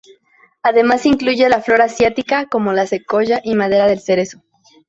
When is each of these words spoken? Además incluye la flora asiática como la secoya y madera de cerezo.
Además 0.63 1.05
incluye 1.05 1.47
la 1.47 1.61
flora 1.61 1.83
asiática 1.85 2.47
como 2.47 2.73
la 2.73 2.87
secoya 2.87 3.39
y 3.43 3.53
madera 3.53 3.85
de 3.85 3.99
cerezo. 3.99 4.41